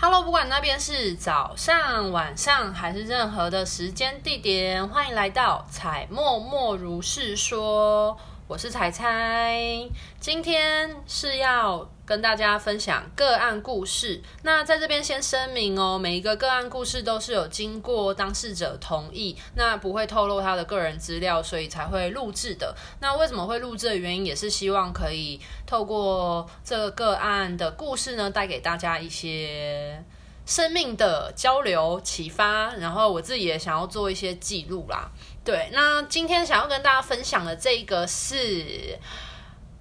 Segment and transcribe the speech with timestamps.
[0.00, 8.16] Hello，不管那边是早上、晚上还是任何的时间地点，欢迎来到彩默默如是说。
[8.46, 9.90] 我是彩彩，
[10.20, 14.22] 今天是要跟大家分享个案故事。
[14.42, 22.74] 那在这边先声明哦，每一个个案故事都是有经过当事者同意，那不会透露他的个人资料，所以才会录制的。
[23.00, 30.02] 那为什么会录制的原因，也是希望可以透过这个个案的故事呢，带给大家一些
[30.46, 35.10] 生命的交流启发，然后我自己也想要做一些记录啦。
[35.44, 38.98] 对，那今天想要跟大家分享的这个是，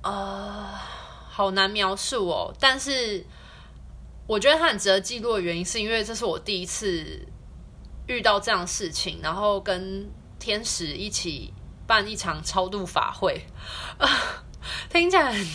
[0.01, 0.69] 呃，
[1.37, 2.51] 好难描述哦。
[2.59, 3.23] 但是
[4.25, 7.27] 我觉得它很值得记录的原因，是因为这是我第一次
[8.07, 11.53] 遇到这样的事情，然后跟天使一起
[11.85, 13.45] 办一场超度法会，
[14.89, 15.47] 听起来很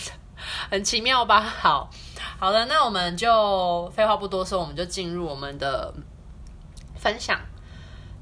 [0.71, 1.41] 很奇妙吧？
[1.41, 1.91] 好，
[2.39, 5.93] 好了，那我们就废话不多说，我们就进入我们的
[6.97, 7.41] 分享。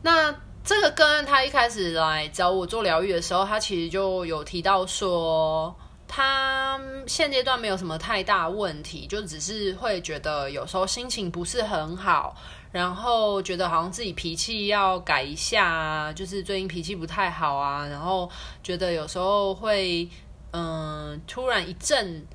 [0.01, 0.35] 那。
[0.63, 5.75] 这个个案，他一开始来找我做疗愈的时候，他其实就有提到说，
[6.13, 12.35] 他现阶段没有什么太大问题，就只是会觉得有时候心情不是很好，
[12.73, 18.29] 然后觉得好像自己脾气要改一下啊，就是最近脾气不太好啊，然后
[18.61, 20.09] 觉得有时候会
[20.53, 22.27] 嗯，突然一阵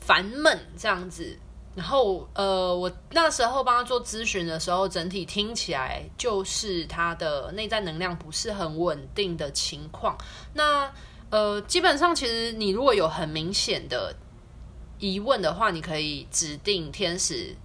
[0.00, 1.38] 烦闷这样子。
[1.76, 10.16] 然后，呃，我那时候帮他做咨询的时候，整体听起来就是他的内在能量不是很稳定的情况。
[10.52, 10.88] 那，
[11.30, 14.14] 呃，基本上其实你如果有很明显的
[14.98, 17.56] 疑问的话，你可以指定天使。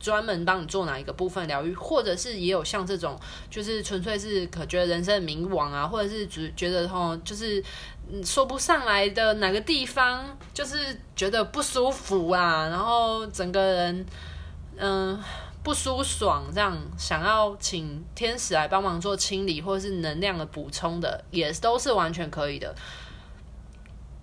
[0.00, 7.64] 专门帮你做哪一个部分疗愈，或者是也有像这种，就是纯粹是可觉得人生迷惘啊，或者是只觉得吼，就是
[8.22, 10.76] 说不上来的哪个地方，就是
[11.16, 14.06] 觉得不舒服啊，然后整个人
[14.76, 15.18] 嗯
[15.64, 22.74] 不舒爽，这样想要请天使来帮忙做清理，或者是能量的补充的，也都是完全可以的。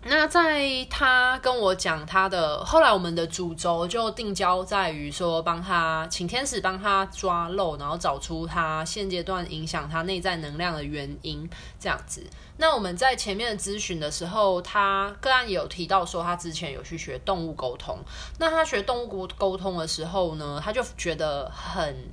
[0.04, 11.48] 那在他跟我讲他的后来，我们的主轴就定焦在于说，帮他请天使帮他抓漏，然后找出他现阶段影响他内在能量的原因，
[11.80, 12.26] 这样子。
[12.58, 18.00] 那我们在前面的咨询的时候，他个案也有提到说，他之前有去学动物沟通。
[18.40, 22.10] 那他学动物沟通的时候呢，他就觉得很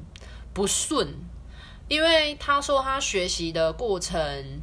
[0.53, 1.09] 不顺，
[1.89, 4.61] 因为他说他学习的过程。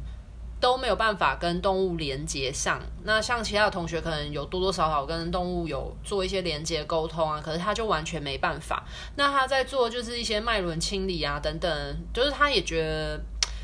[0.58, 2.80] 都没有办法跟动物连接上。
[3.04, 8.82] 那像其他的同学可能有多多少少跟动物有做一些连接沟通啊，可是他就完全没办法。
[9.16, 13.20] 那他在做就是一些脉轮清理啊等等，就是他也觉得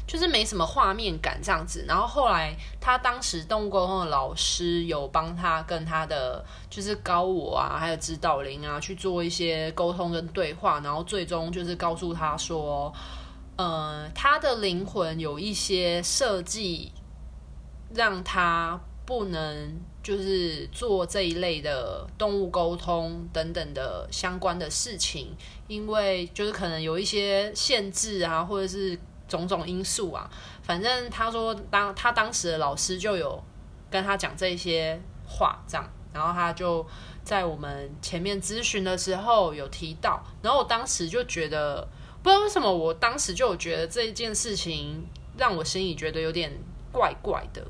[0.06, 1.84] 就是没什么画面感这样子。
[1.88, 12.92] 然后后来他当时动物沟通的老师有帮他跟他的就是高我啊，还有指导灵啊去做一些沟通跟对话，然后最终就是告诉他说。
[13.56, 16.90] 呃，他的灵魂有一些设计，
[17.94, 25.36] 让他不能就是做这一类的动物沟通等等的相关的事情，
[25.68, 28.98] 因为就是可能有一些限制啊，或者是
[29.28, 30.28] 种种因素啊。
[30.62, 33.40] 反正他说当他当时的老师就有
[33.90, 36.84] 跟他讲这些话，这样，然后他就
[37.22, 41.86] 在我们前面咨询的时候有提到，然后我当时就觉得。
[42.22, 45.04] 不知道为什么，我当时就觉得这件事情
[45.36, 46.52] 让我心里觉得有点
[46.92, 47.66] 怪怪的。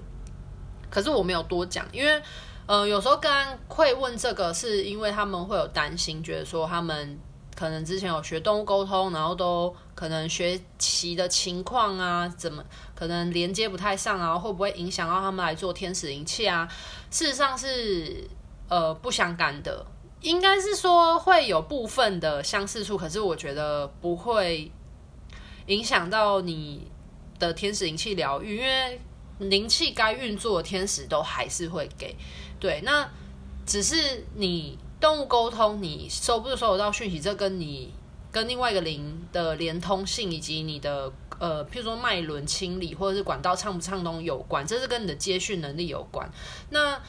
[0.90, 2.22] 可是我没有多讲，因为
[2.66, 7.18] 呃，有时候跟会问这个，是因为他们会有担心，觉得说他们
[7.56, 12.62] 可能之前有学动物沟通，然后都可能学习的情况啊，怎么
[12.94, 16.69] 可能连接不太上啊，会不会影响到他们来做天使灵气啊？
[17.10, 18.28] 事实上是
[18.69, 19.86] 呃不相干的。
[20.22, 24.71] 应该是说会有部分的相似处，可是我觉得不会
[25.66, 26.91] 影响到你
[27.38, 29.00] 的天使灵气疗愈，因为
[29.38, 32.15] 灵气该运作的天使都还是会给。
[32.61, 33.09] 对，那
[33.66, 37.93] 只是你动物沟通，你收不收得到讯息，这跟你
[38.31, 46.31] 跟另外一个灵的连通性，以及你的呃，譬如说脉轮清理或者是管道畅不畅通有关，这是跟你的接续能力有关。
[46.70, 47.00] 那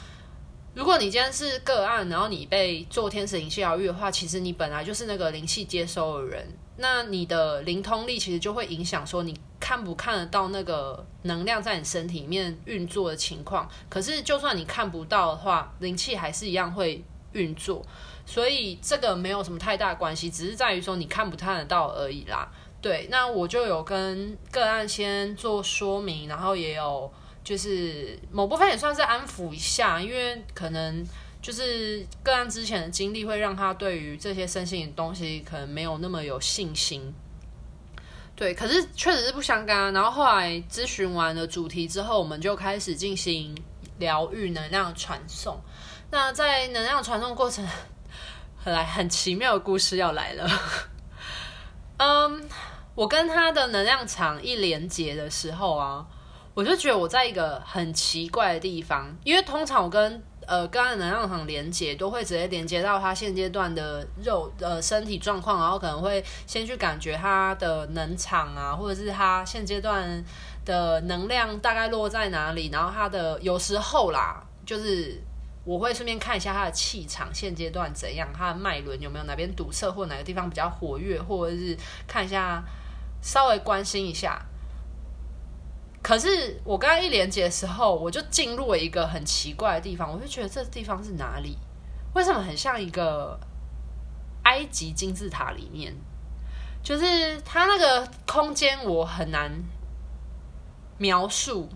[0.74, 6.48] 如果你今天是个案，然后你被做天使灵气疗愈的话，其实你本来就是那个灵气接收的人，
[6.78, 13.70] 那你的灵通力其实就会影响说你看不看得到那个能量在你身体里面运作的情况。
[13.88, 17.04] 可是就算你看不到的话，灵气还是一样会
[17.34, 17.86] 运作，
[18.26, 22.52] 所以这个没有什么太大关系，只是在于说你看不看得到而已啦。
[22.82, 27.14] 对，那我就有跟个案先做说明，然后也有。
[27.44, 31.06] 就是某部分也算是安抚一下，因为可能
[31.42, 37.14] 就是个案之前的经历会让他对于这些身心的东西可能没有那么有信心。
[38.36, 39.94] 对，可是确实是不相干。
[39.94, 43.56] 然后后来咨询完了主题之后，我们就开始进行
[44.00, 45.62] 疗愈能量传送。
[46.10, 47.64] 那在能量传送过程，
[48.58, 50.50] 很 来很奇妙的故事要来了。
[51.98, 52.50] 嗯，
[52.96, 56.06] 我跟他的能量场一连接的时候啊，
[56.54, 70.22] 我就觉得我在一个很奇怪的地方，因为通常我跟呃，个案能量场连接都会直接连接到他现阶段的肉呃身体状况，然后可能会先去感觉他的能场啊，或者是他现阶段
[70.66, 75.24] 的能量大概落在哪里，然后他的有时候啦，就是
[75.64, 81.76] 我会顺便看一下他的气场现阶段怎样，他的脉轮有没有哪边堵塞，或哪个地方比较活跃，或者是
[82.06, 82.62] 看一下
[83.22, 84.46] 稍微关心一下。
[86.04, 91.58] 可是我刚刚一连接的时候，我就进入了一个很奇怪的地方，我就觉得这地方是哪里？
[92.14, 93.40] 为什么很像一个
[94.44, 95.96] 埃及金字塔里面？
[96.84, 99.50] 就是它那个空间我很难
[100.98, 101.70] 描述，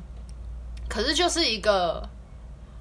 [0.89, 2.09] 可是就是一个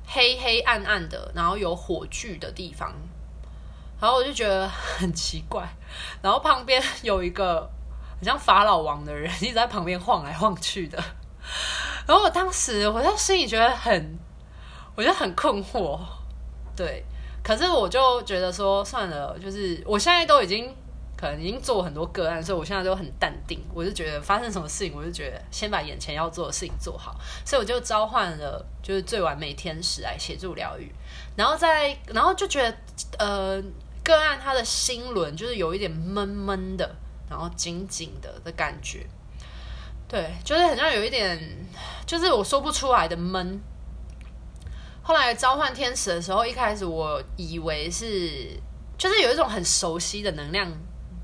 [0.04, 2.92] 黑黑暗暗的，然后有火炬的地方，
[4.00, 5.64] 然后我就觉得很奇怪，
[6.20, 7.70] 然后旁边有一个
[8.18, 11.00] 很像法老王的人一直在旁边晃来晃去的。
[12.06, 14.18] 然后我当时我在心里觉得很，
[14.94, 15.98] 我觉得很困惑，
[16.76, 17.04] 对。
[17.42, 20.74] 可是我就觉得说算了，就是我现在都已经
[21.16, 23.60] 可能已经做很多个案，所以我现在都很淡定。
[23.72, 27.16] 我就觉得发生什么事情，我就觉得先把眼前要做的事情做好。
[27.44, 30.92] 所以我就召唤了就是最完美天使来协助疗愈。
[31.36, 32.76] 然后在然后就觉得
[33.20, 33.62] 呃
[34.02, 36.96] 个案他的心轮就是有一点闷闷的，
[37.30, 39.06] 然后紧紧的的感觉。
[40.08, 41.36] 对，就是好像有一点，
[42.06, 43.60] 就是我说不出来的闷。
[45.02, 48.56] 后来召唤天使的时候，一开始我以为是，
[48.96, 50.70] 就是有一种很熟悉的能量，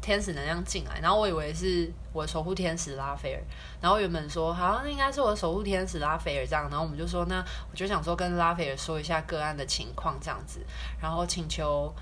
[0.00, 3.42] 天使能量进来，然后我以为是我守护天使拉斐尔，
[3.80, 10.58] 然后原本说好像应该是我的守护天使拉斐尔这样，然后我们就说那我就想说跟拉斐尔说一下个案的情况这样子，
[11.00, 11.92] 然后请求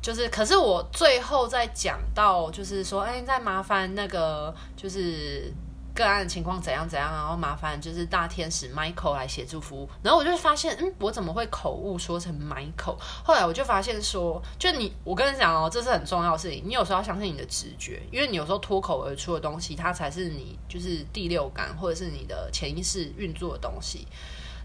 [0.00, 5.52] 就是，可是我最后再讲到就是说，哎，再麻烦那个就是。
[5.94, 9.88] 个案的情况怎样怎样，然后麻烦就是大天使 Michael 来协助服务。
[10.02, 12.96] 然后我就发现，嗯，我怎么会口误说成 Michael？
[13.24, 16.62] 后来我就发现说，就你，我跟你讲哦，这是很重要的事情。
[16.66, 24.06] 你有时候要相信你的直觉，因为你有时候脱口而出的东西，它才是你就是第六感或者是你的潜意识运作的东西。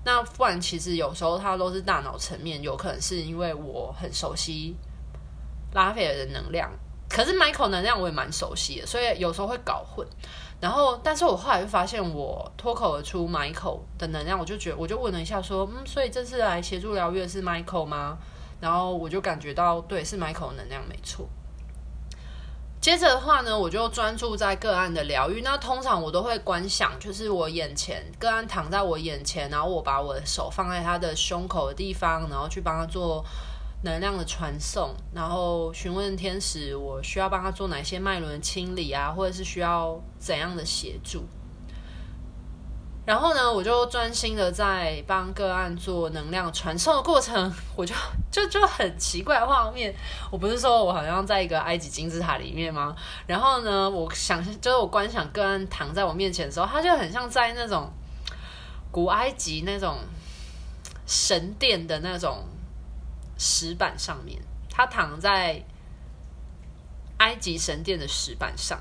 [0.06, 4.76] 那不然，其实有时候它都是大脑层面，有可能是因为我很熟悉
[5.74, 6.72] 拉斐尔的能量，
[7.10, 10.08] 可是 Michael 能量我也蛮熟悉的，所以有时候会搞混。
[10.60, 18.18] 然后，但是我后来就发现，我脱口而出 Michael 的能量，我就觉得，我就问了一下，说，嗯，所以这次来协助疗愈是 Michael 吗？
[18.60, 21.28] 然后我就感觉到，对，是 Michael 的能量，没错。
[22.82, 25.42] 接着的话呢，我就专注在个案的疗愈。
[25.42, 33.24] 那通常我都会观想，就是我眼前个案躺在我眼前，然后我把我的手放在他的胸口的地方，然后去帮他做。
[33.84, 41.24] 能量的传送，然后询问天使，我需要帮他做哪些脉轮清理啊，或者是需要怎样的协助？
[43.06, 47.94] 然后呢，我就专心的在帮个案做能量传送的过程，我就
[48.32, 49.96] 就就很奇怪画面。
[50.32, 52.96] 我不是说我好像在一个埃及金字塔里面吗？
[53.28, 57.90] 然后呢，我想就是我观想个案躺在我面前的时候，他就很像在那种
[58.92, 60.00] 古埃及那种
[61.06, 62.44] 神殿的那种。
[63.38, 65.64] 石板上面，他躺在
[67.18, 68.80] 埃及神殿的石板上，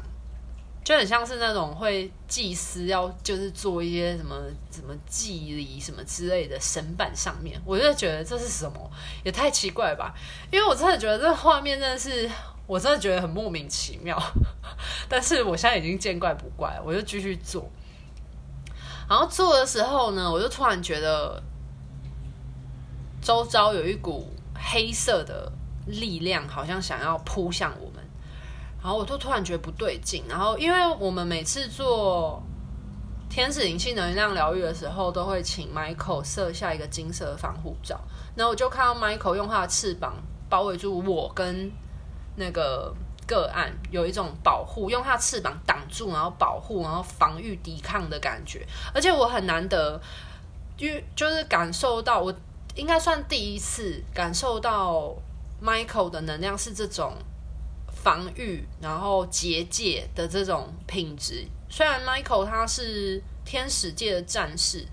[0.85, 4.37] 就很像是那种会祭司要就是做一些什么
[4.71, 8.91] 什么祭礼什么之类的神板上面，我就觉得这是什么，
[9.25, 10.15] 也太奇怪吧！
[10.51, 12.31] 因为我真的觉得这画面真的是，
[12.67, 14.17] 我真的觉得很莫名其妙。
[15.09, 17.71] 但是我现在已经见怪不怪，我就继续做。
[19.09, 21.43] 然后做的时候呢，我就突然觉得
[23.23, 24.33] 周遭有一股。
[24.59, 25.51] 黑色的
[25.87, 28.05] 力量好像想要扑向我们，
[28.83, 30.25] 然后我就突然觉得不对劲。
[30.29, 32.43] 然后，因为我们每次做
[33.29, 38.01] 天使灵气能量疗愈的时候，都会请 Michael 设下一个金色的防护罩。
[38.35, 40.15] 然后我就看到 Michael 用他的翅膀
[40.49, 41.71] 包围住我跟
[42.37, 42.95] 那个
[43.27, 48.67] 个案，有一种保护，用他的翅膀挡住，然后保护，然后防御、抵抗的感觉。
[48.93, 50.01] 而且我很难得，
[50.77, 52.35] 就就是感受到我。
[52.77, 55.15] 应该算第一次感受到
[55.63, 57.15] Michael 的能量是这种
[57.89, 61.45] 防御，然后结界的这种品质。
[61.69, 64.87] 虽然 Michael 他是天使界的战士，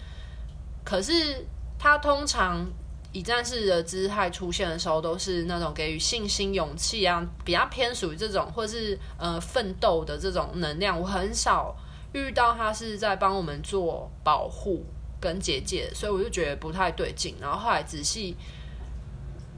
[0.83, 1.45] 可是
[1.77, 2.65] 他通常
[3.11, 10.99] 以战士的姿态出现的时候，都是那种给予信心、勇气啊，比较偏属于这种，或是呃奋斗的这种能量。
[10.99, 11.75] 我很少
[12.13, 14.83] 遇到他是在帮我们做保护
[15.23, 17.37] 跟结界，所以我就觉得不太对劲。
[17.39, 18.35] 然后后来仔细，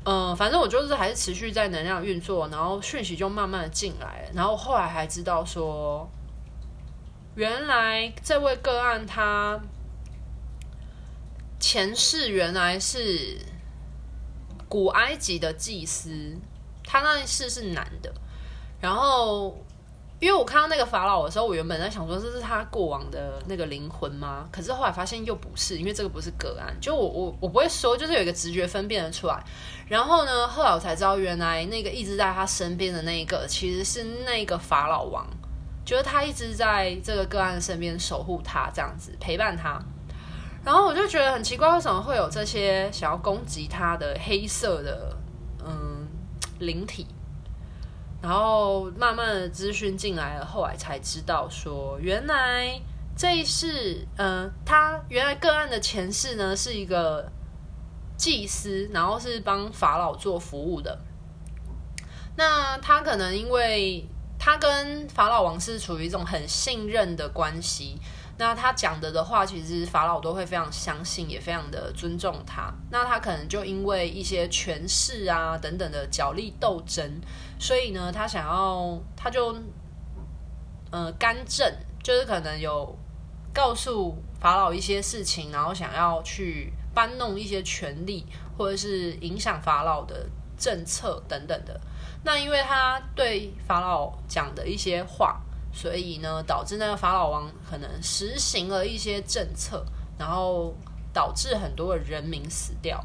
[0.03, 4.29] 嗯、反正我就是还是持续在能量运作，然后讯息就慢慢的进来。
[4.35, 6.07] 然后后来还知道说，
[7.33, 9.59] 原来这位个案他。
[11.57, 13.39] 前世原来是
[14.69, 16.37] 古埃及的祭司，
[16.83, 18.13] 他那一世是男的。
[18.79, 19.64] 然后，
[20.19, 24.47] 因为我看到那个法老的时候，我原本在想说这是他过往的那个灵魂吗？
[24.49, 26.75] 可是后来发现又不是，因为这个不是个案。
[26.79, 29.43] 就我我我不会说，就是有一个直觉分辨得出来。
[29.87, 35.27] 然后呢，后来我才知道，原来那个一直在他身边的那一个，其实是那个法老王，
[35.83, 39.79] 就是他一直在这个个案身边守护他，这样子陪伴他。
[40.63, 45.15] 然后我就觉得很奇怪，为什么会有这些想要攻击他的黑色的
[45.63, 46.07] 嗯
[46.59, 47.05] 灵体？
[48.25, 52.81] 然后慢慢的资讯进来了，后来才知道说，原来
[53.15, 57.31] 这一世，嗯，他原来个案的前世呢是一个
[58.17, 60.97] 祭司，然后是帮法老做服务的。
[62.35, 64.03] 那他可能因为
[64.39, 67.99] 他跟法老王是处于一种很信任的关系。
[68.37, 72.69] 那他讲的的话，其实法老都会非常相信，也非常的尊重他。
[72.91, 77.21] 那他可能就因为一些权势啊等等的角力斗争，
[77.57, 79.55] 所以呢，他想要他就
[80.91, 81.73] 呃干政，
[82.03, 82.93] 就是可能有
[83.53, 88.25] 告诉法老一些事情，然后想要去搬弄一些权力，
[88.57, 90.27] 或者是影响法老的
[90.57, 91.79] 政策等等的。
[92.25, 95.39] 那因为他对法老讲的一些话。
[95.75, 99.85] 所以呢，导致那个法老王可能实行了一些政策，
[100.17, 100.73] 然后
[101.13, 103.03] 导致很多的人民死掉。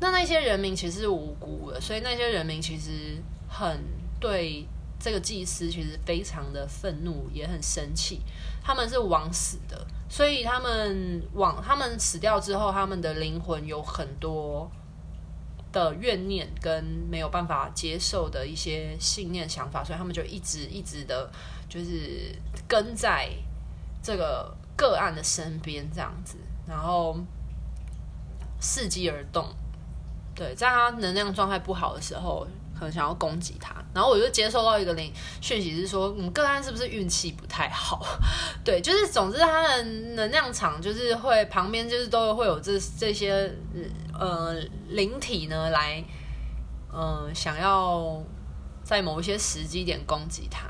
[0.00, 3.84] 那那些人民其实是无辜的，所以那些人民其实很
[4.18, 4.66] 对
[4.98, 8.20] 这个祭司其实非常的愤怒，也很生气。
[8.62, 14.70] 他们是枉死的，所以他们枉他们死掉之后，他们的灵魂有很多
[15.72, 21.30] 的怨念跟没有办法接受的一些信念想法，所以他们就一直一直的。
[21.70, 22.34] 就是
[22.66, 23.28] 跟在
[24.02, 27.14] 这个个案的身边这样子，然后
[28.58, 29.46] 伺机而动。
[30.34, 33.74] 对，在他能量状态不好的时候，可能想要攻击他。
[33.92, 38.02] 然后我就接收到一个灵讯息，是说，嗯，个案是不是运气不太好？
[38.64, 43.54] 对，就是总之他的能量场就是会旁边就是都会有这这些
[44.18, 44.54] 呃
[44.88, 46.04] 灵体呢来，
[46.92, 48.20] 呃，想要
[48.82, 50.66] 在某一些时机点攻击他。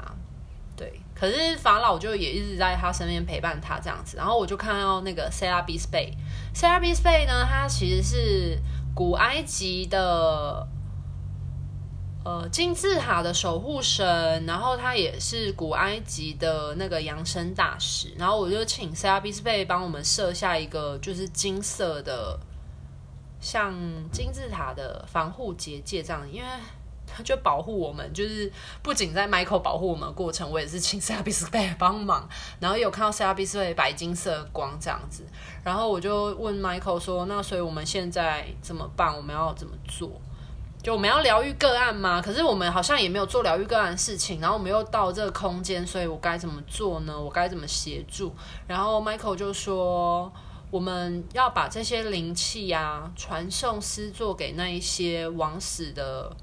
[0.77, 8.59] 对，可是法老就也一直在他身边陪伴他这样子，然后我就看到那个 Serapis Bey，Serapis Bey 呢，他其实是
[8.95, 10.69] 古埃及的
[12.25, 22.39] 呃金字塔的守护神，然后他也是古埃及的那个扬升大使，然后我就请 Serapis Bey 帮我们设下一个就是金色的
[23.41, 23.75] 像
[24.11, 27.23] 金字塔的防护结界这样，因为它。
[27.25, 28.53] 就保护我们，就是
[28.83, 32.29] 不仅在 Michael 保护我们的过程，我也是请 C R B S B 帮忙，
[32.61, 35.25] 然后有看到 C R B S B 白金色光这样子，
[35.65, 39.17] 然后我就问 Michael 说：“那所以我们现在怎么办？
[39.17, 40.11] 我们要怎么做？
[40.81, 42.23] 就我们要疗愈个案吗？
[42.23, 47.19] 可是我们好像也没有做疗愈个案的事情，然后我们又到这个空间，所以我该怎么做呢？
[47.19, 48.33] 我该怎么协助？”
[48.69, 50.31] 然后 Michael 就说
[50.71, 56.37] ：“我们要把这些灵气啊传送施作给那一些往死的。”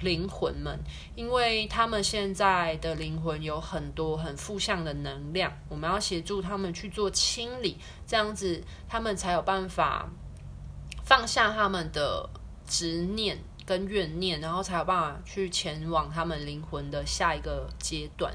[0.00, 0.78] 灵魂们，
[1.14, 10.06] 因为他们现在的灵魂有很多很负向的能量，我们要协助他们去做清理，这样子他们才有办法
[11.02, 12.28] 放下他们的
[12.66, 18.30] 执念跟怨念，然后才有办法去前往他们灵魂的下一个阶段。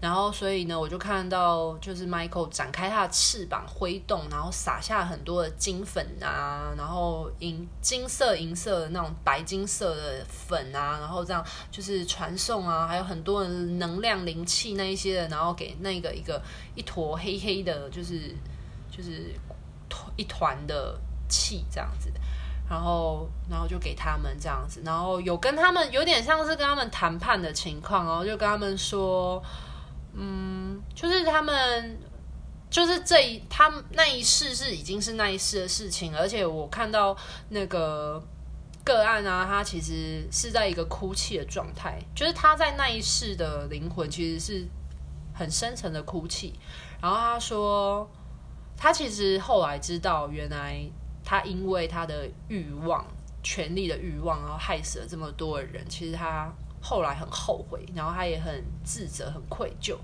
[0.00, 16.40] 然后，所以呢，我就看到，就是 Michael 展开他的翅膀挥动，然后撒下很多的金粉啊，然后银金色、银色的那种白金色的粉啊，然后这样就是传送啊，还有很多的能量灵气那一些的，然后给那个一个
[16.76, 18.32] 一坨黑黑的，就是
[18.88, 19.34] 就是
[20.14, 20.96] 一团的
[21.28, 22.08] 气这样子，
[22.70, 29.42] 然后然后就给他们这样子，然后有跟他们有点像是跟他们谈判的情况哦，就跟他们说。
[30.20, 31.96] 嗯，就是他们，
[32.68, 37.16] 就是这一他那一世是已经是那一世的事情，而且我看到
[37.50, 38.20] 那个
[38.84, 44.66] 个案啊，他其实是在一个哭泣的状态，就是他在那一世的灵魂其实是
[45.32, 46.58] 很深沉的哭泣。
[47.00, 48.10] 然后他说，
[48.76, 50.84] 他其实后来知道，原来
[51.24, 53.06] 他因为他的欲望
[53.40, 55.88] 权力的欲望，然后害死了这么多的人。
[55.88, 56.52] 其实他
[56.88, 59.96] 后来很后悔，然后他也很自责、很愧疚，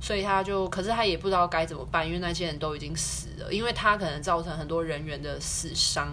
[0.00, 6.08] 所以他就，可是他也不知道该怎么办，因为那些人都已经死了，因为他可能造成很多人员的死伤。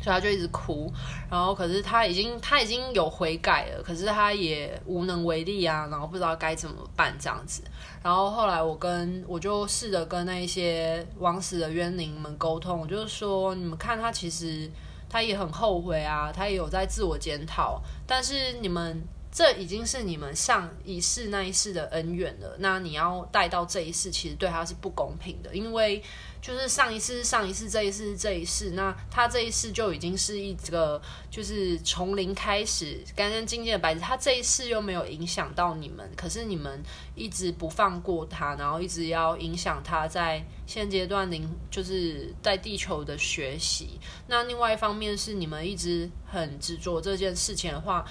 [0.00, 0.92] 所以他就一直哭，
[1.28, 7.64] 然后可是他已经他已经有悔改了，可是他也无能为力啊，然后不知道该怎么办这样子。
[8.00, 14.70] 然后后来我跟我就试着跟那些枉死的冤灵们沟通，我就是说，你们看他其实
[15.08, 26.02] 他也很后悔啊，他也有在自我检讨，但是你们这已经是你们上一世那一世的恩怨了，那你要带到这一世，其实对他是不公平的，因为。
[26.40, 34.00] 就是上一世，上一世，这一世，这一世，那他这一世就已经是一个，就是从零开始，干干净净的白纸。
[34.00, 36.82] 他这一世又没有影响到你们，可是你们
[37.14, 43.98] 一直不放过他，然后一直要影响他在现阶段零，就是在地球的学习。
[44.28, 48.04] 那另外一方面是你们一直很执着这件事情的话，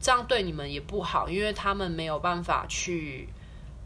[0.00, 3.28] 这样对你们也不好，因为他们没有办法去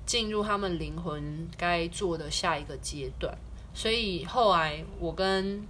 [0.04, 3.36] 进入他们灵魂该做的下一个阶段。
[3.76, 5.62] 所以后来我跟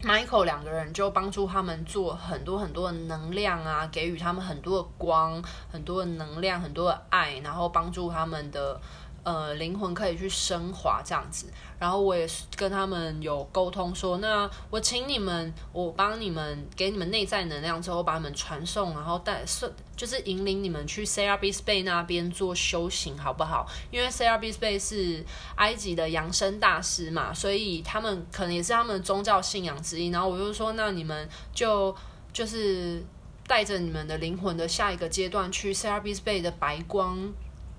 [0.00, 8.80] Michael 两个人就帮助他们做很多很多的能量啊，给予他们很多的光、很多的能量、很多的爱，然后帮助他们的。
[9.22, 11.46] 呃，灵魂可以去升华这样子，
[11.78, 23.66] 然后我也是跟他们有沟通说，那我请你们，我帮你们给你们内在能量之后，把你们传送，然后带是就是引领你们去 CRB Space 那边做修行，好不好？
[23.90, 25.24] 因为 CRB Space 是
[25.56, 30.08] 埃及的扬升大师嘛，所以他们可能也是他们宗教信仰之一。
[30.08, 31.94] 然后我就说，那你们就
[32.32, 33.04] 就是
[33.46, 37.30] 带着你们的灵魂的下一个阶段去 CRB Space 的白光。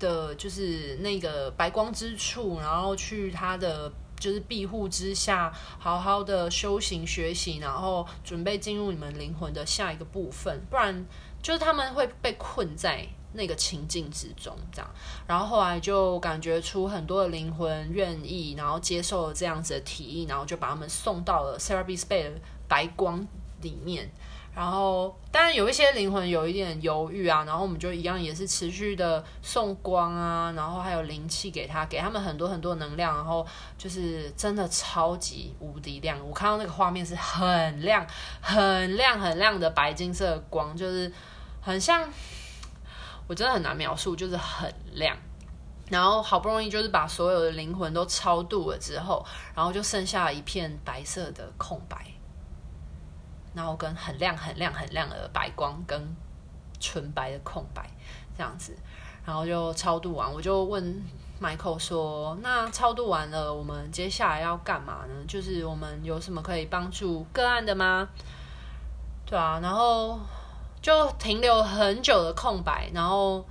[0.02, 11.06] 的就是那个白光之处，然后去他的就是庇护之下，好好的修行学习，然后准备进入你们灵魂的下一个部分，不然
[11.40, 14.90] 就是他们会被困在那个情境之中，这样。
[15.28, 22.32] 然后后来就感觉出很多的灵魂愿意，然后接受了这样子的提议，然后就把他们送到了 Serapis Bay 的
[22.68, 23.26] 白光
[23.60, 24.10] 里面。
[24.54, 33.46] 然后，当然有一些灵魂有一点犹豫啊，然后我们就一样也是持续的送光啊，然后还有灵气给他，给他们很多很多能量，然后
[33.78, 36.18] 就是真的超级无敌亮。
[36.28, 38.06] 我看到那个画面是很亮、
[38.42, 41.10] 很亮、很亮的白金色的光，就是
[41.62, 42.06] 很像，
[43.26, 45.16] 我真的很难描述，就是很亮。
[45.88, 52.11] 然后好不容易就是把所有的灵魂都超度了之后，然后就剩下一片白色的空白。
[53.54, 56.16] 然后跟很亮很亮很亮的白光跟
[56.80, 57.88] 纯白的空白
[58.36, 58.76] 这样子，
[59.24, 61.02] 然后就超度完，我就问
[61.40, 65.14] Michael 说：“那超度完了，我们接下来要干嘛呢？
[65.26, 68.08] 就是我们有什么可以帮助个案的吗？”
[69.26, 70.18] 对啊，然后
[70.80, 73.44] 就停留很久的空白，然后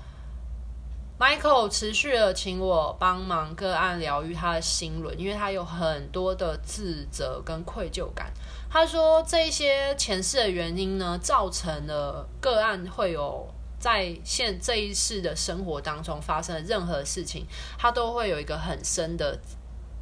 [1.19, 8.31] Michael 持续的请我帮忙个案疗愈他的心轮，因为他有很多的自责跟愧疚感。
[8.73, 13.45] 他说：“这些前世的原因呢，造成了个案会有
[13.77, 17.45] 在现这一世的生活当中发生的任何事情，
[17.77, 19.37] 他都会有一个很深的，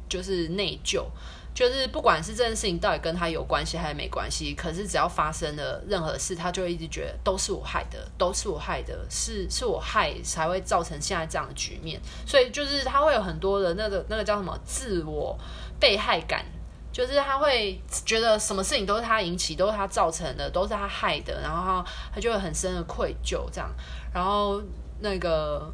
[0.08, 1.04] 就是内疚，
[1.52, 15.36] 就是不管是这件事情到底跟他有关系还是没关系，可是只要发生了任何事，他就会一直觉得都是我害的，都是我害的，是是我害才会造成现在这样的局面，所以就是他会有很多的那个那个叫什么自我
[15.80, 16.46] 被害感。”
[17.00, 21.82] 就是他会觉得什么事情都是他引起，都是他造成的，都是他害的，然后
[22.12, 23.70] 他就会很深的愧疚这样。
[24.12, 24.60] 然后
[25.00, 25.72] 那个，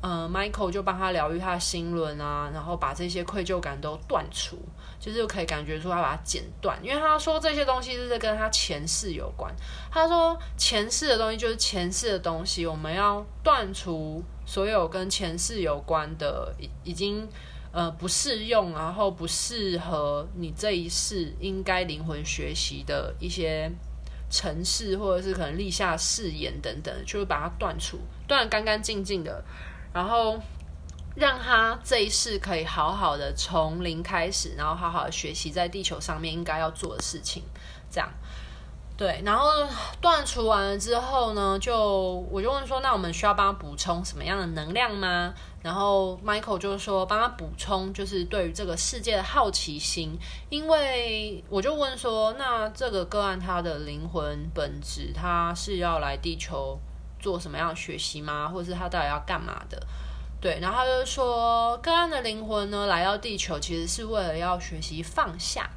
[0.00, 4.56] 呃，Michael 就帮他疗愈他的心轮啊，然后把这些愧疚感都断除，
[5.00, 9.52] 就是可以感觉出他把它剪断，因为他说这些东西是跟他前世有关。
[9.90, 17.28] 他说前世的东西就是前世的东西，我们要断除所有跟前世有关的，已已经。
[17.74, 23.68] 呃，不适用，然后不适合你这一世应该灵魂学习的一些
[24.30, 29.44] 程式，或者是可能立下誓言等等，就会把它断除，断得干干净净的，
[29.92, 30.38] 然后
[31.16, 37.42] 让他这一世可以好好的从零开始，然后好好的学习在地球上面应该要做的事情，
[37.90, 38.08] 这样。
[38.96, 39.48] 对，然后
[40.00, 45.34] 断除完了之后呢，就我就问说，那我们需要帮他补充什么样的能量吗？
[45.64, 50.10] 然后 Michael 就说，帮他补充就是对于这个世界的好奇心，
[50.50, 56.78] 因为我就问说，那这个个案他的灵魂本质，他是要来地球
[57.18, 58.46] 做什么样的学习吗？
[58.46, 59.82] 或者是他到底要干嘛的？
[60.38, 65.70] 对，然后他就说，个案的灵魂呢，来到地球其实是为了要学习放下。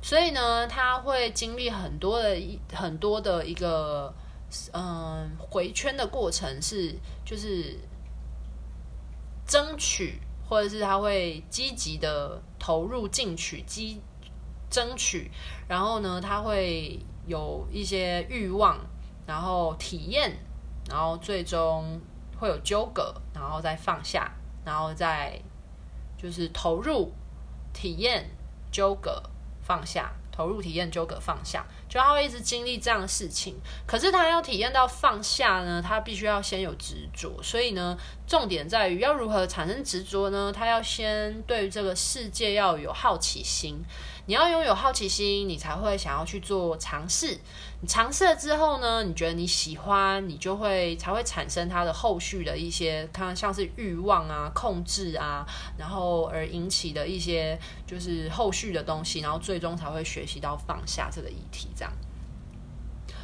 [0.00, 4.10] 所以呢，他会经历很多的一很多的一个
[4.72, 6.94] 嗯回圈的过程，是
[7.26, 7.78] 就是
[9.46, 14.00] 争取，或者是他会积极的投入进取，积
[14.70, 15.30] 争取，
[15.68, 18.78] 然后呢，他会有一些欲望，
[19.26, 20.36] 然后体验，
[20.88, 22.00] 然后最终
[22.38, 24.32] 会有纠葛，然后再放下，
[24.64, 25.40] 然后再
[26.16, 27.12] 就是投入
[27.72, 28.30] 体验
[28.70, 29.22] 纠葛。
[29.66, 33.54] 放下，投入体验，纠葛放下，就他会一直经历这样的事情。
[33.86, 37.40] 可是他要体验到放下呢，他必须要先有执着。
[37.40, 40.52] 所以呢，重点在于要如何产生执着呢？
[40.52, 43.80] 他要先对于这个世界要有好奇心。
[44.26, 47.38] 你要拥有好奇心，你才会想要去做尝试。
[47.82, 55.44] 你尝试了之后呢，你觉得你喜欢，你就会才会产生它的后续的一些，看像是欲望啊、控制啊，
[55.76, 61.68] 然后而引起的一些就是后续的东西，然后最终才会学习到放下这个议题。
[61.76, 61.92] 这样，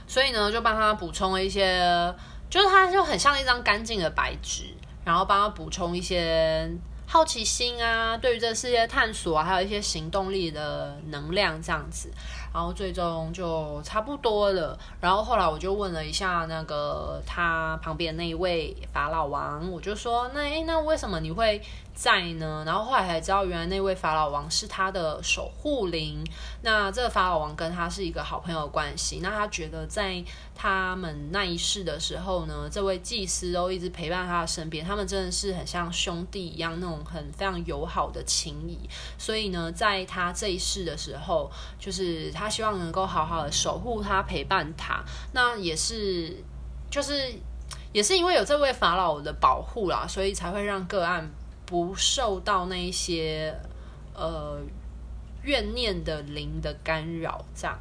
[0.07, 2.15] 所以呢，就帮他补充了一些，
[2.51, 4.65] 就是他就很像一张干净的白纸，
[5.03, 6.71] 然后帮他补充一些。
[7.13, 12.09] 好奇心啊，对于这世界探索啊，还有一些行动力的能量这样子，
[12.55, 14.79] 然后最终就差不多了。
[15.01, 21.61] 然后后来我就问了一下那个他旁边那一位法老王，我就说，那诶，那为什么你会
[22.01, 22.63] 在呢？
[22.65, 26.25] 然后后来才知道，原来那位法老王是他的守护灵。
[26.63, 29.21] 那这个法老王跟他是一个好朋友关系。
[29.23, 38.79] 那他觉得在他们那一世的时候呢，这位祭司都一直陪伴他的身边，他们真的是很像兄弟一样那种很非常友好的情谊。
[39.19, 45.05] 所以呢，在他这一世的时候，就是他希望能够好好的守护他，陪伴他。
[45.35, 46.35] 那也是，
[46.91, 47.31] 就是
[47.93, 51.31] 也是因为有这位法老的保护啦，所以才会让个案
[51.71, 53.59] 不受到那一些
[54.13, 54.61] 呃
[55.45, 57.79] 怨念的灵的干扰，这样，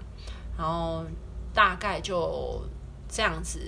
[0.57, 1.03] 然后。
[1.51, 2.61] 大概就
[3.09, 3.59] 这样子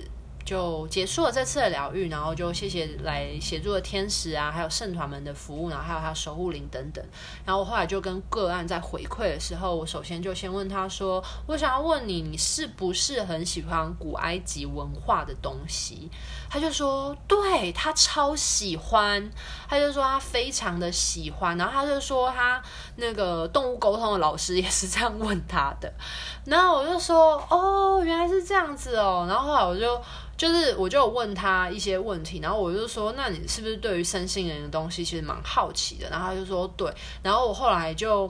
[0.44, 7.04] 就结束了这次的疗愈，然后就谢谢来协助的天使啊，还有圣团们的服务，然后还有他守护灵等等。
[7.44, 16.10] 然后我后来就跟个案在回馈的时候，我首先就先问他说：“我想要问你，你是不是很喜欢古埃及文化的东西？”
[16.50, 19.30] 他就说：“对，他超喜欢。”
[19.68, 21.56] 他就说他非常的喜欢。
[21.56, 22.62] 然后他就说他
[22.96, 25.92] 那个动物沟通的老师也是这样问他的。
[26.44, 30.02] 然后我就说：“哦，原来是这样子哦。”然后后来我就。
[30.42, 36.10] 就是我就问他一些问题，然后我就说，那你是不是对于身心灵的东西其实蛮好奇的？
[36.10, 38.28] 然后他就说对，然后我后来就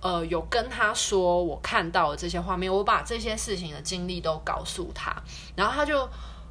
[0.00, 5.14] 呃有跟他说我看到的这些画面，我把这些事情的经历都告诉他，
[5.54, 6.08] 然后他就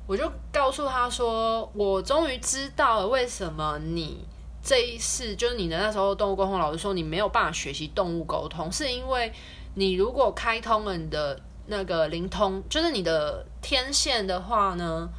[0.07, 4.25] 我就告诉他说，我终于知道了为什么你
[4.63, 9.33] 这一世就是你的那时候动物沟通老师说你没有办法学习动物沟通，是因为
[9.73, 11.37] 你如果开通了你的。
[11.67, 15.09] 那个灵通就是你的天线的话呢，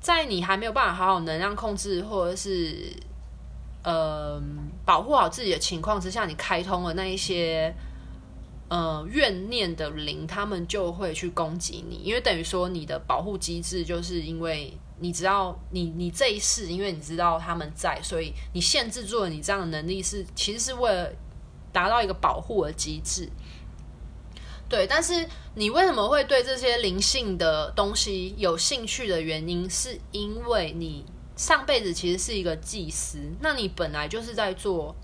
[0.00, 2.92] 在你还没有办法好好能量控制或者是
[3.84, 4.42] 呃
[4.84, 7.72] 保护好自己的情况之下，你开通了那一些
[8.68, 21.12] 呃怨念的灵，他们就会去攻击你，因为等于说你的保护机制就是因为你知道你你这一世，因为你知道他们在，所以你限制住了你这样的能力是其实是为了
[21.72, 23.28] 达到一个保护的机制。
[24.68, 31.04] 对，但是你为什么会对这些灵性的东西有兴趣的原因，是因为你
[31.36, 34.94] 上辈子其实是一个祭司，那你本来就是在做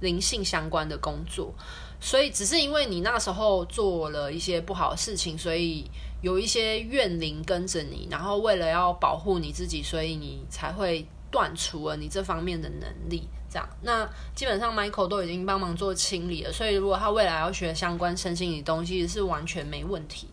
[0.00, 1.54] 灵性相关的工作，
[2.00, 5.88] 所以只是因为你那时候做了一些不好的事情，所以
[6.20, 13.28] 有一些怨灵跟着你，然后为了要保护你自己，所以你才会断除了你这方面的能力。
[13.50, 20.28] 这样，那基本上 Michael 都已经帮忙做清理了，所以如果他未来要学相关身心理东西，是完全没问题。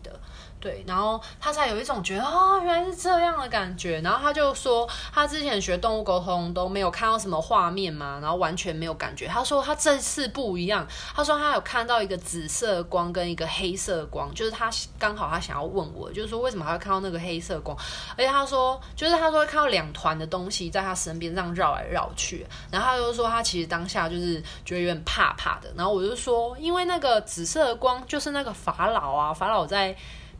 [0.64, 4.00] 对，然后他才有一种觉得、哦，原来是这样的感觉。
[4.00, 9.26] 然后他就说，他之前学动物沟通都没有看到什么画面嘛，然后完全没有感觉。
[9.26, 17.76] 他说他这次不一样，他说他有看到一个紫色光跟一个黑色光，就是他刚好他想要问我，就是说为什么他会看到那个黑色光，
[18.16, 25.70] 而且他说就是他说看到两团的东西在他身边这样绕来绕去，然后他就说他其实当下就是觉得有点怕怕的。
[25.76, 29.94] 然后我就说，因为那个紫色光就是那个法老啊，法老在。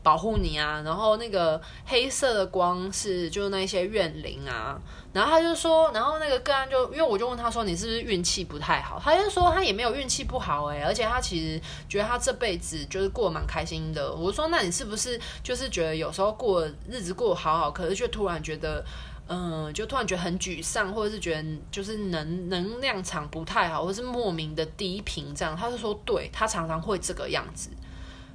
[0.04, 4.78] 保护你啊，然后那个黑色的光是就是那些怨灵啊，
[5.12, 9.00] 然后他就说，然后那个个案就因为我就问他说，你是不是运气不太好？
[9.02, 14.14] 他就说他也没有运气不好哎、欸，而且他其实觉得他这辈子就是过得蛮开心的。
[14.14, 18.84] 我说那你是不是就是觉得有时候过日子过得好好，可是却突然觉得
[19.26, 25.56] 嗯，就突然觉得很沮丧，或者是觉得就是能能量场不太好，或是莫名的低频这样。
[25.56, 27.70] 他就说，对，他常常会这个样子，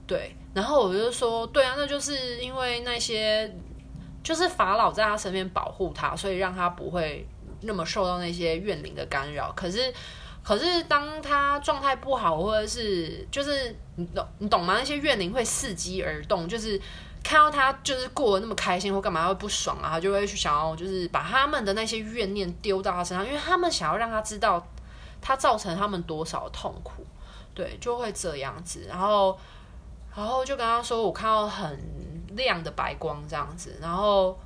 [0.10, 0.36] 对。
[0.56, 3.56] 然后我就说，对啊，那就是因为那些
[4.24, 7.26] 就是法老在他身边保护他，所以让他不会
[7.62, 9.54] 那么受到那些怨灵的干扰。
[9.56, 9.94] 可是，
[10.44, 14.76] 可是当他状态不好，或者是就是你懂你懂吗？
[14.80, 16.82] 那些怨灵会伺机而动，就是。
[17.22, 24.66] 看到他就是过得那么开心或干嘛会不爽啊，他就会去想要就是把他们的那些怨念丢到他身上，因为他们想要让他知道
[25.20, 27.06] 他造成他们多少痛苦，
[27.54, 29.38] 对，就会这样子，然后
[30.20, 31.80] 然后就跟他说，我看到很
[32.36, 34.38] 亮的白光这样子，然后。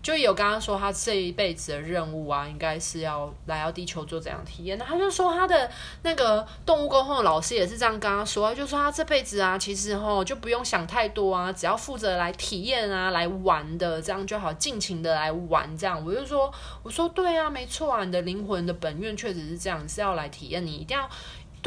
[0.00, 4.78] 就有跟他说他这一辈子的任务啊，应该是要来到地球做这样体验。
[4.78, 5.68] 他就说他的
[6.02, 16.02] 那个动物沟通的老师也是这样跟他说，就说他这辈子啊，其实齁就不用想太多啊，只要负责来体验啊，来玩的这样就好，尽情的来玩这样。
[16.02, 16.50] 我就说，
[16.84, 21.10] 我说对啊，没错啊，你的灵魂的本愿确实是这样，是要来体验，你一定要。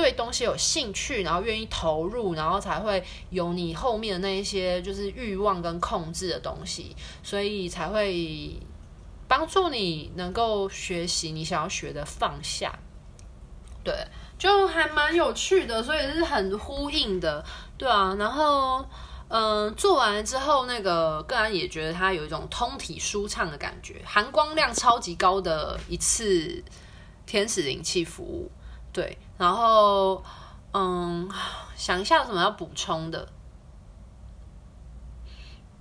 [0.02, 8.60] 对东西有兴趣，然后愿意投入，然后才会有你后面的那一些就是欲望跟控制的东西，所以才会
[9.28, 12.74] 帮助你能够学习你想要学的放下。
[13.84, 13.94] 对，
[14.40, 17.46] 就还蛮有趣的，所以是很呼应的，
[17.78, 18.16] 对啊。
[18.18, 18.84] 然后，
[19.28, 26.64] 嗯，做完之后，那个个人也觉得他有一种通体舒畅的感觉，含光量超级高的一次
[27.28, 28.50] 天使灵气服务。
[28.94, 30.24] 对，然后，
[30.72, 31.28] 嗯，
[31.76, 33.28] 想一下有什么要补充的，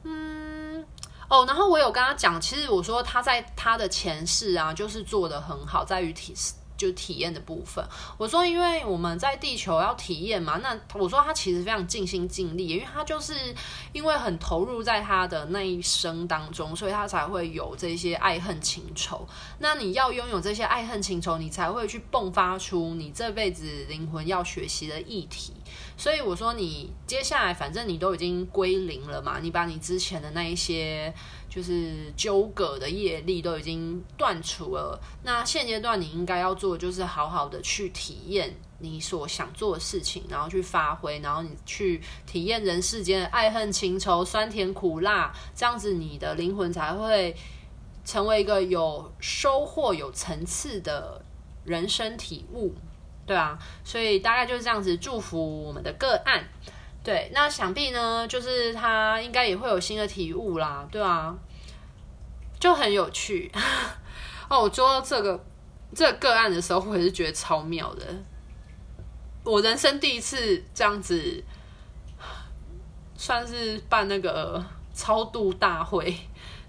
[0.03, 0.83] 嗯，
[1.29, 6.35] 哦，然后我有跟他讲，其实我说他在他的前世啊，就是做的很好，在于体
[6.81, 7.85] 就体验的部分，
[8.17, 13.35] 我说，因为我们在地球要体验嘛，那我说他其实非常尽心尽力，因为他就是
[13.93, 19.29] 因为很投入在他的那一生当中，所以他才会有这些爱恨情仇。
[19.59, 25.53] 那你要拥有这些爱恨情仇，你才会去迸发出你这辈子灵魂要学习的议题。
[25.97, 31.13] 所以我说，你接下来反正你都已经归零了嘛，你把你之前的那一些。
[31.51, 47.35] 就是纠葛的业力都已经断除了，那现阶段你应该要做就是好好的去体验你所想做的事情，然后去发挥，然后你去体验人世间的爱恨情仇、酸甜苦辣，这样子你的灵魂才会
[48.05, 51.21] 成为一个有收获、有层次的
[51.65, 52.73] 人生体悟，
[53.31, 56.43] 对啊，所以大概就是这样子，祝福我们的个案。
[57.05, 61.33] 对，那想必呢，就是他应该也会有新的体悟啦，对啊，
[62.59, 63.49] 就很有趣
[64.51, 64.63] 哦。
[64.63, 65.45] 我做到这个
[65.95, 68.05] 这个个案的时候，我也是觉得超妙的。
[69.45, 71.45] 我人生第一次这样子，
[73.15, 74.61] 算是办那个
[74.93, 76.13] 超度大会，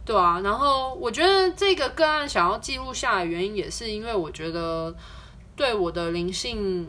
[0.05, 0.39] 对啊。
[0.41, 4.95] 然后我觉得这个个案想要记录下来原因，也是因为我觉得
[5.61, 6.87] 对我的灵性。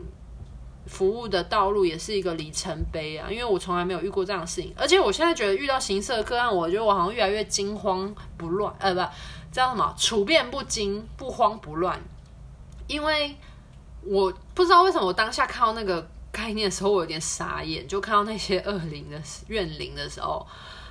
[0.85, 8.99] 服务的道路也是一个里程碑啊，因为我从来没有遇过这样的事情，而且我现在觉得遇到形色个案，我觉得我好像越来越惊慌不乱，呃，不，
[9.49, 9.95] 叫什么？
[9.97, 11.97] 处变不惊，不慌不乱。
[12.87, 13.33] 因为
[14.01, 20.45] 我不知道为什么我当下看到那个概念的时候，我有点傻眼，就看到那些恶灵的怨灵的时候，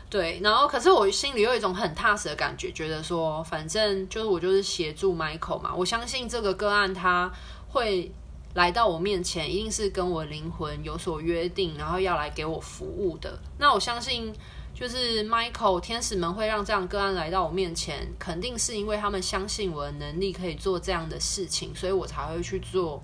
[0.09, 7.31] 对，然后可是我心里有一种很踏实的感觉，觉得说，反正就是我就是协助 Michael 嘛，我相信这个个案他
[7.73, 8.13] 会。
[8.55, 13.41] 来到我面前，一定是跟我灵魂有所约定，然后要来给我服务的。
[13.57, 14.31] 那我相信，
[14.75, 23.03] 就是 Michael 天使们会让这样个案来到我面前，肯定是因为他们相信我的能力可以做这样的事情，所以我才会去做，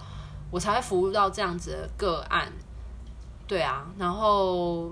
[0.51, 2.53] 我才会服务到这样子的个案。
[3.47, 4.91] 对啊，然后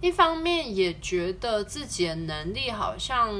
[0.00, 3.30] 一方面也觉得自己的能力好像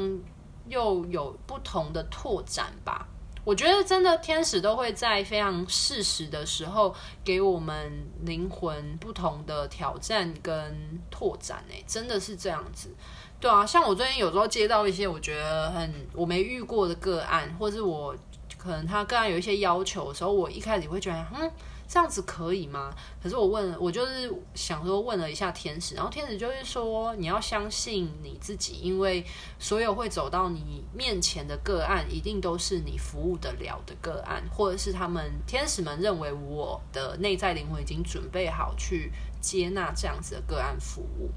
[0.67, 3.09] 又有不同的拓展吧。
[3.49, 12.95] 我觉得真的天使都会在非常适时的时候给我们灵魂不同的挑战跟拓展，哎，真的是这样子，
[13.41, 18.15] 对啊，像我最近有时候接到一些我觉得很我没遇过的个案，或是我
[18.59, 21.51] 可能他个案有一些要求的时候，我一开始会觉得，嗯。
[21.89, 22.95] 这样子可以吗？
[23.23, 29.25] 可是我问，我就是想说问了一下天使，然后天使就是说你要相信你自己，因为
[29.59, 41.31] 所有会走到你面前的个案，一定都是你服务得了的个案，或者是他们天使们认为我的内在灵魂已经准备好去接纳这样子的个案服务，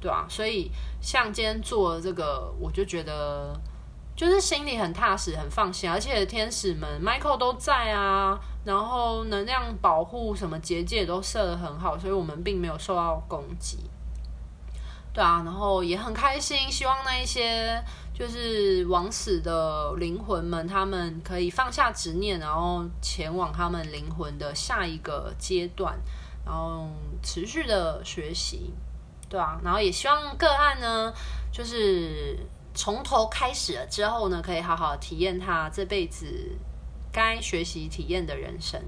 [0.00, 0.70] 对啊，所以
[1.02, 3.60] 像今天做这个，我就觉得。
[4.18, 13.78] 就是心里很踏实、很放心，而且天使们 Michael 都在啊，然后能量保护什么结界都设得很好，所以我们并没有受到攻击。
[15.14, 17.80] 对啊，然后也很开心，希望那一些
[18.12, 25.96] 就是枉死的灵魂们，他们可以放下执念，然后前往他们灵魂的下一个阶段，
[26.44, 26.88] 然后
[27.22, 28.74] 持续的学习，
[29.28, 31.12] 对啊，然后也希望个案呢，
[31.52, 32.36] 就是
[32.78, 36.26] 从头开始了之后呢，可以好好体验他这辈子
[37.10, 38.80] 该学习体验的人生。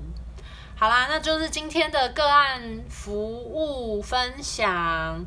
[0.76, 5.26] 好啦，那就是今天的个案服务分享，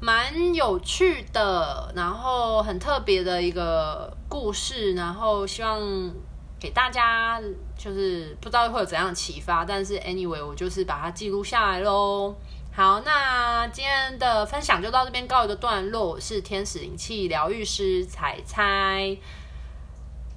[0.00, 5.80] 蛮有趣的，然后很特别的一个故事，然后希望
[6.60, 7.40] 给大家
[7.76, 12.36] 就是不知道会有怎样启发，但是 anyway 我就是把它记录下来喽。
[12.78, 16.10] 好，那今天的分享就到这边告一个段落。
[16.10, 19.16] 我是天使灵气疗愈师彩彩。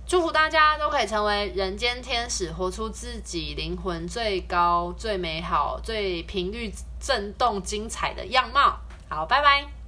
[0.08, 8.80] 祝福大家都可以成为人间天使，活出自己灵魂最高、最美好、最频率震动、精彩的样貌。
[9.08, 9.81] 好，拜拜。